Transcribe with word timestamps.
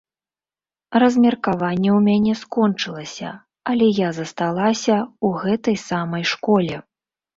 Размеркаванне 1.01 1.91
ў 1.91 1.99
мяне 2.07 2.33
скончылася, 2.41 3.29
але 3.75 3.85
я 4.01 4.09
засталася 4.19 4.97
ў 4.97 5.27
гэтай 5.45 5.75
самай 5.89 6.23
школе. 6.33 6.75